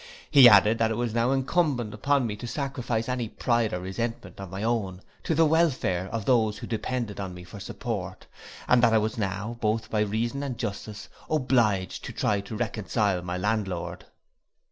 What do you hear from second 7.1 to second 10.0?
on me for support; and that I was now, both by